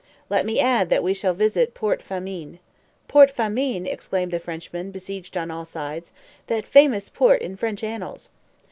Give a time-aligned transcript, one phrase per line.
[0.31, 2.57] "Let me add, that we shall visit Port Famine."
[3.07, 6.11] "Port Famine!" exclaimed the Frenchman, besieged on all sides.
[6.47, 8.31] "That famous port in French annals!"